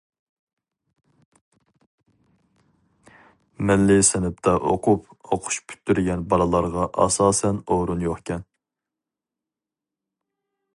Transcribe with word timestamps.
مىللىي 3.71 4.01
سىنىپتا 4.09 4.55
ئوقۇپ 4.71 5.05
ئوقۇش 5.37 5.61
پۈتتۈرگەن 5.67 6.27
بالىلارغا 6.33 6.89
ئاساسەن 7.05 7.63
ئورۇن 7.77 8.03
يوقكەن. 8.09 8.49